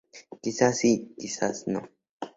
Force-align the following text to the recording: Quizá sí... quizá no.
Quizá 0.41 0.69
sí... 0.79 0.91
quizá 1.19 1.47
no. 1.73 1.81